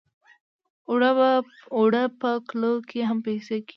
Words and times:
اوړه 1.77 2.03
په 2.21 2.29
کلو 2.49 2.73
کې 2.89 2.99
هم 3.09 3.17
پېسې 3.25 3.57
کېږي 3.65 3.69